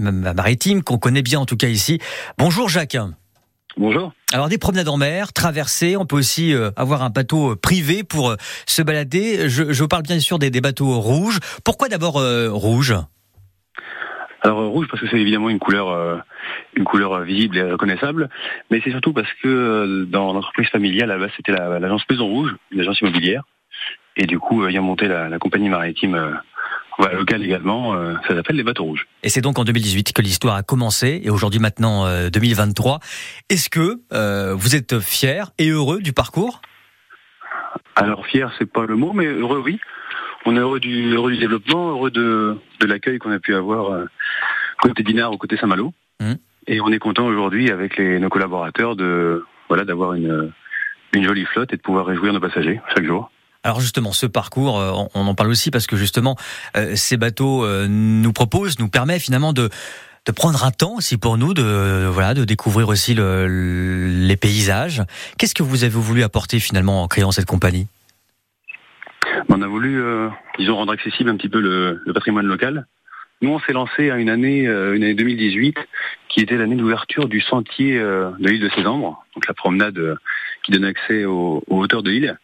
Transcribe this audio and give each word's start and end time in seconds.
maritime 0.00 0.82
qu'on 0.82 0.98
connaît 0.98 1.22
bien 1.22 1.40
en 1.40 1.46
tout 1.46 1.56
cas 1.56 1.68
ici. 1.68 1.98
Bonjour 2.38 2.68
Jacques. 2.68 2.96
Bonjour. 3.76 4.12
Alors 4.32 4.48
des 4.48 4.58
promenades 4.58 4.88
en 4.88 4.96
mer, 4.96 5.32
traversées, 5.32 5.96
on 5.96 6.04
peut 6.04 6.16
aussi 6.16 6.52
euh, 6.52 6.70
avoir 6.76 7.02
un 7.02 7.10
bateau 7.10 7.52
euh, 7.52 7.56
privé 7.56 8.02
pour 8.02 8.30
euh, 8.30 8.36
se 8.66 8.82
balader. 8.82 9.48
Je, 9.48 9.72
je, 9.72 9.84
parle 9.84 10.02
bien 10.02 10.18
sûr 10.18 10.38
des, 10.38 10.50
des 10.50 10.60
bateaux 10.60 11.00
rouges. 11.00 11.38
Pourquoi 11.64 11.88
d'abord 11.88 12.20
rouge 12.52 12.94
alors 14.42 14.70
rouge 14.70 14.86
parce 14.90 15.02
que 15.02 15.08
c'est 15.10 15.20
évidemment 15.20 15.50
une 15.50 15.58
couleur, 15.58 16.24
une 16.72 16.84
couleur 16.84 17.20
visible 17.20 17.58
et 17.58 17.72
reconnaissable, 17.72 18.30
mais 18.70 18.80
c'est 18.82 18.90
surtout 18.90 19.12
parce 19.12 19.28
que 19.42 20.06
dans 20.08 20.32
l'entreprise 20.32 20.66
familiale, 20.70 21.10
à 21.10 21.18
la 21.18 21.20
base 21.20 21.30
c'était 21.36 21.52
l'agence 21.52 22.04
Maison 22.08 22.26
Rouge, 22.26 22.56
l'agence 22.72 22.98
immobilière, 23.02 23.42
et 24.16 24.24
du 24.24 24.38
coup 24.38 24.66
ayant 24.66 24.82
monté 24.82 25.08
la, 25.08 25.28
la 25.28 25.38
compagnie 25.38 25.68
maritime 25.68 26.40
Ouais, 27.00 27.14
local 27.14 27.42
également, 27.42 27.94
euh, 27.94 28.12
ça 28.28 28.34
s'appelle 28.34 28.56
les 28.56 28.62
bateaux 28.62 28.84
rouges. 28.84 29.06
Et 29.22 29.30
c'est 29.30 29.40
donc 29.40 29.58
en 29.58 29.64
2018 29.64 30.12
que 30.12 30.20
l'histoire 30.20 30.54
a 30.54 30.62
commencé, 30.62 31.22
et 31.24 31.30
aujourd'hui 31.30 31.58
maintenant 31.58 32.04
2023. 32.28 32.96
Euh, 32.96 32.98
Est-ce 33.48 33.70
que 33.70 34.00
euh, 34.12 34.54
vous 34.54 34.76
êtes 34.76 35.00
fier 35.00 35.50
et 35.56 35.70
heureux 35.70 36.02
du 36.02 36.12
parcours? 36.12 36.60
Alors 37.96 38.26
fier, 38.26 38.52
c'est 38.58 38.70
pas 38.70 38.84
le 38.84 38.96
mot, 38.96 39.14
mais 39.14 39.24
heureux, 39.24 39.62
oui. 39.64 39.80
On 40.44 40.56
est 40.56 40.58
heureux 40.58 40.78
du, 40.78 41.14
heureux 41.14 41.32
du 41.32 41.38
développement, 41.38 41.90
heureux 41.90 42.10
de, 42.10 42.58
de 42.80 42.86
l'accueil 42.86 43.18
qu'on 43.18 43.32
a 43.32 43.38
pu 43.38 43.54
avoir 43.54 44.06
côté 44.82 45.02
Dinard 45.02 45.32
ou 45.32 45.38
côté 45.38 45.56
Saint-Malo. 45.56 45.94
Hum. 46.20 46.36
Et 46.66 46.82
on 46.82 46.92
est 46.92 46.98
content 46.98 47.26
aujourd'hui 47.26 47.70
avec 47.70 47.96
les, 47.96 48.18
nos 48.18 48.28
collaborateurs 48.28 48.94
de 48.94 49.44
voilà 49.68 49.84
d'avoir 49.84 50.14
une, 50.14 50.52
une 51.14 51.24
jolie 51.24 51.46
flotte 51.46 51.72
et 51.72 51.76
de 51.76 51.82
pouvoir 51.82 52.04
réjouir 52.06 52.32
nos 52.34 52.40
passagers 52.40 52.80
chaque 52.94 53.06
jour. 53.06 53.30
Alors 53.62 53.80
justement, 53.80 54.12
ce 54.12 54.24
parcours, 54.24 54.80
euh, 54.80 54.92
on 55.14 55.26
en 55.26 55.34
parle 55.34 55.50
aussi 55.50 55.70
parce 55.70 55.86
que 55.86 55.96
justement, 55.96 56.36
euh, 56.76 56.92
ces 56.96 57.18
bateaux 57.18 57.64
euh, 57.64 57.86
nous 57.88 58.32
proposent, 58.32 58.78
nous 58.78 58.88
permet 58.88 59.18
finalement 59.18 59.52
de 59.52 59.68
de 60.26 60.32
prendre 60.32 60.64
un 60.66 60.70
temps 60.70 60.96
aussi 60.96 61.16
pour 61.16 61.38
nous 61.38 61.54
de 61.54 62.06
voilà 62.06 62.34
de 62.34 62.44
découvrir 62.44 62.88
aussi 62.88 63.14
le, 63.14 64.06
les 64.06 64.36
paysages. 64.36 65.02
Qu'est-ce 65.38 65.54
que 65.54 65.62
vous 65.62 65.82
avez 65.82 65.94
voulu 65.94 66.22
apporter 66.22 66.58
finalement 66.60 67.02
en 67.02 67.08
créant 67.08 67.32
cette 67.32 67.46
compagnie? 67.46 67.86
On 69.48 69.62
a 69.62 69.66
voulu, 69.66 70.00
euh, 70.00 70.28
disons, 70.58 70.76
rendre 70.76 70.92
accessible 70.92 71.30
un 71.30 71.36
petit 71.36 71.48
peu 71.48 71.60
le, 71.60 72.02
le 72.04 72.12
patrimoine 72.12 72.46
local. 72.46 72.86
Nous, 73.40 73.50
on 73.50 73.60
s'est 73.60 73.72
lancé 73.72 74.10
à 74.10 74.16
une 74.16 74.28
année, 74.28 74.66
une 74.66 75.02
année 75.02 75.14
2018, 75.14 75.78
qui 76.28 76.40
était 76.40 76.58
l'année 76.58 76.76
d'ouverture 76.76 77.26
du 77.26 77.40
sentier 77.40 77.98
de 77.98 78.46
l'île 78.46 78.60
de 78.60 78.68
Cézembre, 78.68 79.24
donc 79.34 79.48
la 79.48 79.54
promenade 79.54 79.98
qui 80.62 80.72
donne 80.72 80.84
accès 80.84 81.24
aux, 81.24 81.64
aux 81.66 81.78
hauteurs 81.78 82.02
de 82.02 82.10
l'île 82.10 82.38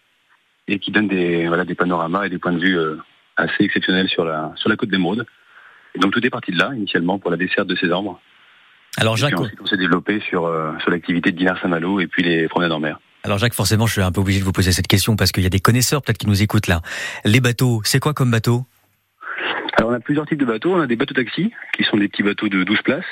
et 0.69 0.79
qui 0.79 0.91
donne 0.91 1.09
des, 1.09 1.47
voilà, 1.49 1.65
des 1.65 1.75
panoramas 1.75 2.27
et 2.27 2.29
des 2.29 2.39
points 2.39 2.53
de 2.53 2.59
vue 2.59 2.79
euh, 2.79 2.97
assez 3.37 3.65
exceptionnels 3.65 4.09
sur 4.09 4.25
la, 4.25 4.53
sur 4.57 4.69
la 4.69 4.77
côte 4.77 4.91
d'Émeraude. 4.91 5.27
Et 5.95 5.99
donc 5.99 6.13
tout 6.13 6.25
est 6.25 6.31
parti 6.31 6.53
de 6.53 6.59
là, 6.59 6.73
initialement, 6.75 7.19
pour 7.19 7.31
la 7.31 7.37
desserte 7.37 7.69
de 7.69 7.77
ces 7.77 7.91
arbres. 7.91 8.21
Alors 8.99 9.17
Jacques, 9.17 9.35
on 9.39 9.67
s'est 9.67 9.77
développé 9.77 10.21
sur, 10.21 10.47
euh, 10.47 10.73
sur 10.81 10.91
l'activité 10.91 11.31
de 11.31 11.37
Dinard-Saint-Malo 11.37 12.01
et 12.01 12.07
puis 12.07 12.23
les 12.23 12.49
promenades 12.49 12.73
en 12.73 12.81
mer. 12.81 12.99
Alors 13.25 13.39
Jacques, 13.39 13.55
forcément, 13.55 13.87
je 13.87 13.93
suis 13.93 14.03
un 14.03 14.13
peu 14.13 14.21
obligé 14.21 14.41
de 14.41 14.45
vous 14.45 14.53
poser 14.53 14.73
cette 14.73 14.87
question 14.87 15.17
parce 15.17 15.33
qu'il 15.33 15.43
y 15.43 15.47
a 15.47 15.51
des 15.51 15.61
connaisseurs 15.61 16.03
peut-être 16.03 16.19
qui 16.19 16.29
nous 16.29 16.43
écoutent 16.43 16.69
là. 16.69 16.81
Les 17.25 17.41
bateaux, 17.41 17.81
c'est 17.85 17.99
quoi 17.99 18.15
comme 18.15 18.31
bateau? 18.31 18.65
Alors 19.77 19.91
on 19.91 19.95
a 19.95 20.01
plusieurs 20.01 20.27
types 20.27 20.39
de 20.39 20.47
bateaux. 20.47 20.75
On 20.75 20.81
a 20.81 20.87
des 20.87 20.97
bateaux 20.97 21.15
taxis, 21.15 21.53
qui 21.77 21.85
sont 21.85 21.99
des 21.99 22.09
petits 22.09 22.23
bateaux 22.23 22.49
de 22.49 22.65
12 22.65 22.83
places. 22.83 23.05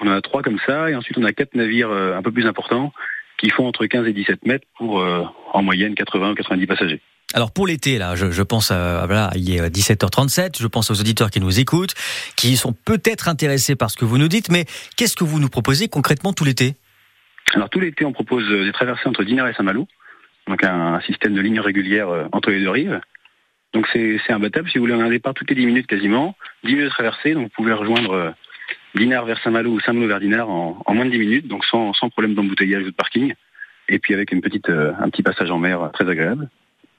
On 0.00 0.08
en 0.08 0.12
a 0.12 0.20
trois 0.20 0.42
comme 0.42 0.58
ça, 0.66 0.90
et 0.90 0.94
ensuite 0.94 1.16
on 1.18 1.24
a 1.24 1.32
quatre 1.32 1.54
navires 1.54 1.90
euh, 1.90 2.16
un 2.16 2.22
peu 2.22 2.32
plus 2.32 2.46
importants, 2.46 2.92
qui 3.40 3.50
font 3.50 3.66
entre 3.66 3.86
15 3.86 4.06
et 4.06 4.12
17 4.12 4.44
mètres 4.44 4.66
pour 4.76 5.00
euh, 5.00 5.24
en 5.52 5.62
moyenne 5.62 5.94
80 5.94 6.32
ou 6.32 6.34
90 6.34 6.66
passagers. 6.66 7.00
Alors 7.32 7.52
pour 7.52 7.66
l'été, 7.66 7.98
là, 7.98 8.16
je, 8.16 8.30
je, 8.30 8.42
pense 8.42 8.70
à 8.70 9.06
voilà, 9.06 9.30
il 9.36 9.50
est 9.50 9.60
17h37. 9.60 10.60
Je 10.60 10.66
pense 10.66 10.90
aux 10.90 11.00
auditeurs 11.00 11.30
qui 11.30 11.40
nous 11.40 11.60
écoutent, 11.60 11.94
qui 12.36 12.56
sont 12.56 12.72
peut-être 12.72 13.28
intéressés 13.28 13.76
par 13.76 13.90
ce 13.90 13.96
que 13.96 14.04
vous 14.04 14.18
nous 14.18 14.28
dites. 14.28 14.50
Mais 14.50 14.64
qu'est-ce 14.96 15.16
que 15.16 15.24
vous 15.24 15.38
nous 15.38 15.48
proposez 15.48 15.88
concrètement 15.88 16.32
tout 16.32 16.44
l'été? 16.44 16.74
Alors 17.54 17.70
tout 17.70 17.80
l'été, 17.80 18.04
on 18.04 18.12
propose 18.12 18.44
euh, 18.50 18.64
des 18.64 18.72
traversées 18.72 19.08
entre 19.08 19.24
Dinard 19.24 19.48
et 19.48 19.54
Saint-Malo, 19.54 19.88
donc 20.46 20.62
un, 20.64 20.94
un, 20.94 21.00
système 21.02 21.34
de 21.34 21.40
lignes 21.40 21.60
régulières 21.60 22.08
euh, 22.08 22.24
entre 22.32 22.50
les 22.50 22.60
deux 22.60 22.70
rives. 22.70 23.00
Donc 23.72 23.86
c'est 23.92 24.18
bateau, 24.40 24.66
si 24.66 24.78
vous 24.78 24.84
voulez, 24.84 24.94
on 24.94 25.00
a 25.00 25.04
un 25.04 25.10
départ 25.10 25.32
toutes 25.32 25.50
les 25.50 25.56
10 25.56 25.66
minutes 25.66 25.86
quasiment, 25.86 26.34
10 26.64 26.72
minutes 26.72 26.84
de 26.86 26.90
traversée, 26.90 27.34
donc 27.34 27.44
vous 27.44 27.54
pouvez 27.54 27.72
rejoindre 27.72 28.34
Dinard 28.94 29.24
vers 29.24 29.40
Saint-Malo 29.42 29.70
ou 29.70 29.80
Saint-Malo 29.80 30.08
vers 30.08 30.20
Dinard 30.20 30.50
en, 30.50 30.82
en, 30.84 30.94
moins 30.94 31.04
de 31.04 31.10
10 31.10 31.18
minutes, 31.18 31.48
donc 31.48 31.64
sans, 31.64 31.92
sans 31.92 32.10
problème 32.10 32.34
d'embouteillage 32.34 32.82
ou 32.82 32.90
de 32.90 32.94
parking, 32.94 33.34
et 33.88 33.98
puis 33.98 34.14
avec 34.14 34.32
une 34.32 34.40
petite, 34.40 34.68
euh, 34.68 34.92
un 34.98 35.08
petit 35.10 35.22
passage 35.22 35.50
en 35.50 35.58
mer 35.58 35.82
euh, 35.82 35.88
très 35.88 36.08
agréable. 36.08 36.48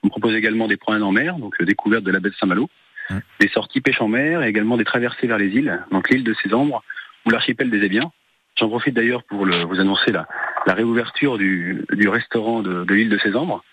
On 0.04 0.10
propose 0.10 0.36
également 0.36 0.68
des 0.68 0.78
promenades 0.78 1.04
en 1.04 1.12
mer, 1.12 1.38
donc 1.38 1.56
euh, 1.60 1.66
découverte 1.66 2.04
de 2.04 2.12
la 2.12 2.20
baie 2.20 2.30
de 2.30 2.36
Saint-Malo, 2.36 2.70
mmh. 3.10 3.18
des 3.40 3.48
sorties 3.50 3.82
pêche 3.82 4.02
en 4.02 4.08
mer 4.08 4.44
et 4.44 4.50
également 4.50 4.78
des 4.78 4.86
traversées 4.86 5.28
vers 5.28 5.38
les 5.38 5.50
îles, 5.50 5.84
donc 5.92 6.10
l'île 6.10 6.24
de 6.24 6.34
Cézembre 6.42 6.84
ou 7.26 7.30
l'archipel 7.30 7.70
des 7.70 7.84
Ébiens. 7.84 8.12
J'en 8.58 8.70
profite 8.70 8.94
d'ailleurs 8.94 9.24
pour 9.24 9.46
le, 9.46 9.64
vous 9.64 9.80
annoncer 9.80 10.12
la, 10.12 10.28
la 10.66 10.74
réouverture 10.74 11.38
du, 11.38 11.86
du 11.92 12.08
restaurant 12.08 12.62
de, 12.62 12.84
de 12.84 12.94
l'île 12.94 13.10
de 13.10 13.18
Cézembre, 13.18 13.64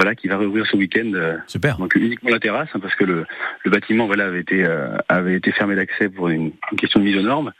voilà, 0.00 0.14
qui 0.14 0.28
va 0.28 0.38
réouvrir 0.38 0.64
ce 0.66 0.76
week-end. 0.78 1.12
Super. 1.46 1.76
Donc 1.76 1.94
uniquement 1.94 2.30
la 2.30 2.40
terrasse, 2.40 2.70
hein, 2.72 2.80
parce 2.80 2.94
que 2.94 3.04
le, 3.04 3.26
le, 3.64 3.70
bâtiment 3.70 4.06
voilà 4.06 4.28
avait 4.28 4.40
été 4.40 4.64
euh, 4.64 4.96
avait 5.10 5.34
été 5.34 5.52
fermé 5.52 5.76
d'accès 5.76 6.08
pour 6.08 6.30
une, 6.30 6.52
une, 6.72 6.78
question 6.78 7.00
de 7.00 7.04
mise 7.04 7.18
aux 7.18 7.22
normes. 7.22 7.52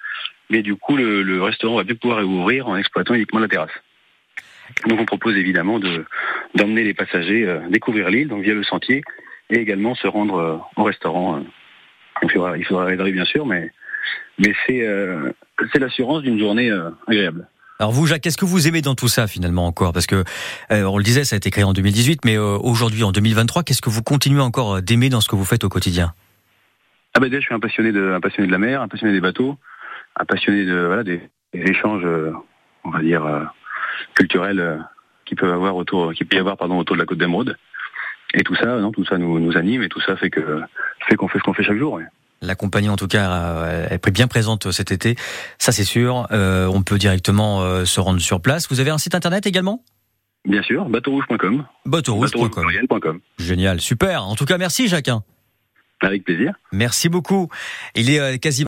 Mais 0.48 0.62
du 0.62 0.74
coup, 0.74 0.96
le, 0.96 1.22
le, 1.22 1.42
restaurant 1.42 1.76
va 1.76 1.84
bien 1.84 1.96
pouvoir 1.96 2.20
réouvrir 2.20 2.66
en 2.66 2.78
exploitant 2.78 3.12
uniquement 3.12 3.40
la 3.40 3.48
terrasse. 3.48 3.76
Donc 4.88 4.98
on 4.98 5.04
propose 5.04 5.36
évidemment 5.36 5.78
de 5.78 6.06
d'emmener 6.54 6.82
les 6.82 6.94
passagers 6.94 7.46
euh, 7.46 7.60
découvrir 7.68 8.08
l'île, 8.08 8.28
donc 8.28 8.42
via 8.42 8.54
le 8.54 8.62
sentier, 8.62 9.02
et 9.50 9.58
également 9.58 9.94
se 9.94 10.06
rendre 10.06 10.36
euh, 10.38 10.56
au 10.76 10.84
restaurant. 10.84 11.44
il 12.22 12.30
faudra 12.30 12.56
il 12.56 12.64
faudra 12.64 12.94
bien 12.94 13.26
sûr, 13.26 13.44
mais 13.44 13.70
mais 14.38 14.54
c'est 14.66 14.82
c'est 15.70 15.78
l'assurance 15.78 16.22
d'une 16.22 16.38
journée 16.38 16.72
agréable. 17.06 17.46
Alors 17.80 17.92
vous, 17.92 18.04
Jacques, 18.04 18.20
qu'est-ce 18.20 18.36
que 18.36 18.44
vous 18.44 18.68
aimez 18.68 18.82
dans 18.82 18.94
tout 18.94 19.08
ça 19.08 19.26
finalement 19.26 19.66
encore? 19.66 19.94
Parce 19.94 20.06
que 20.06 20.22
euh, 20.70 20.84
on 20.84 20.98
le 20.98 21.02
disait, 21.02 21.24
ça 21.24 21.34
a 21.34 21.38
été 21.38 21.50
créé 21.50 21.64
en 21.64 21.72
2018, 21.72 22.26
mais 22.26 22.36
euh, 22.36 22.58
aujourd'hui, 22.58 23.04
en 23.04 23.10
2023, 23.10 23.62
qu'est-ce 23.62 23.80
que 23.80 23.88
vous 23.88 24.02
continuez 24.02 24.42
encore 24.42 24.74
euh, 24.76 24.80
d'aimer 24.82 25.08
dans 25.08 25.22
ce 25.22 25.30
que 25.30 25.34
vous 25.34 25.46
faites 25.46 25.64
au 25.64 25.70
quotidien? 25.70 26.12
Ah 27.14 27.20
ben 27.20 27.30
déjà, 27.30 27.40
je 27.40 27.46
suis 27.46 27.54
un 27.54 27.58
passionné 27.58 27.90
de, 27.90 28.18
passionné 28.20 28.48
de 28.48 28.52
la 28.52 28.58
mer, 28.58 28.82
un 28.82 28.88
passionné 28.88 29.14
des 29.14 29.22
bateaux, 29.22 29.56
un 30.14 30.26
passionné 30.26 30.66
de 30.66 30.78
voilà 30.78 31.04
des, 31.04 31.22
échanges, 31.54 32.06
on 32.84 32.90
va 32.90 33.00
dire 33.00 33.50
culturels 34.14 34.84
qui 35.24 35.34
peuvent 35.34 35.52
avoir 35.52 35.74
autour, 35.74 36.12
qui 36.12 36.24
peut 36.24 36.36
y 36.36 36.38
avoir 36.38 36.58
pardon 36.58 36.78
autour 36.78 36.96
de 36.96 37.00
la 37.00 37.06
côte 37.06 37.18
d'Emeraude. 37.18 37.56
Et 38.34 38.42
tout 38.42 38.54
ça, 38.56 38.78
non, 38.78 38.92
tout 38.92 39.06
ça 39.06 39.16
nous, 39.16 39.56
anime 39.56 39.82
et 39.82 39.88
tout 39.88 40.00
ça 40.02 40.16
fait 40.16 40.30
que 40.30 40.60
fait 41.08 41.16
qu'on 41.16 41.28
fait 41.28 41.38
ce 41.38 41.44
qu'on 41.44 41.54
fait 41.54 41.64
chaque 41.64 41.78
jour. 41.78 41.98
La 42.42 42.54
compagnie, 42.54 42.88
en 42.88 42.96
tout 42.96 43.06
cas, 43.06 43.66
est 43.90 44.10
bien 44.10 44.26
présente 44.26 44.70
cet 44.72 44.92
été. 44.92 45.16
Ça, 45.58 45.72
c'est 45.72 45.84
sûr. 45.84 46.26
Euh, 46.32 46.66
on 46.66 46.82
peut 46.82 46.98
directement 46.98 47.62
euh, 47.62 47.84
se 47.84 48.00
rendre 48.00 48.20
sur 48.20 48.40
place. 48.40 48.68
Vous 48.70 48.80
avez 48.80 48.90
un 48.90 48.98
site 48.98 49.14
internet 49.14 49.46
également? 49.46 49.84
Bien 50.46 50.62
sûr, 50.62 50.88
bateaurouge.com. 50.88 51.66
Bateaurouge.com. 51.84 53.20
Génial, 53.38 53.80
super. 53.80 54.24
En 54.24 54.36
tout 54.36 54.46
cas, 54.46 54.56
merci, 54.56 54.88
Jacquin. 54.88 55.22
Avec 56.02 56.24
plaisir. 56.24 56.54
Merci 56.72 57.10
beaucoup. 57.10 57.48
Il 57.94 58.08
est 58.08 58.20
euh, 58.20 58.36
quasiment 58.38 58.58